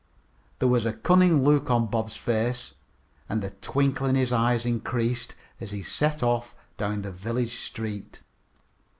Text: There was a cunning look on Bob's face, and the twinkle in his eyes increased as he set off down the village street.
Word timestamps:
There 0.57 0.67
was 0.67 0.87
a 0.87 0.93
cunning 0.93 1.43
look 1.43 1.69
on 1.69 1.85
Bob's 1.85 2.17
face, 2.17 2.73
and 3.29 3.43
the 3.43 3.51
twinkle 3.51 4.07
in 4.07 4.15
his 4.15 4.33
eyes 4.33 4.65
increased 4.65 5.35
as 5.59 5.69
he 5.69 5.83
set 5.83 6.23
off 6.23 6.55
down 6.75 7.03
the 7.03 7.11
village 7.11 7.55
street. 7.59 8.19